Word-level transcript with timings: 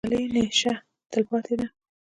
•د 0.01 0.03
مطالعې 0.03 0.27
نیشه، 0.35 0.73
تلپاتې 1.11 1.55
ده. 1.59 1.67